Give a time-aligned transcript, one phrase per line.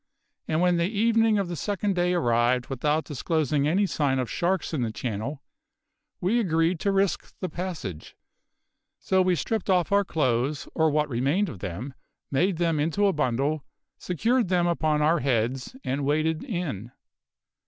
[0.47, 4.73] And when the evening of the second day arrived without disclosing any sign of sharks
[4.73, 5.43] in the channel,
[6.19, 8.15] we agreed to risk the passage;
[8.97, 11.93] so we stripped off our clothes or what remained of them
[12.31, 13.63] made them into a bundle,
[13.99, 16.91] secured them upon our heads, and waded in.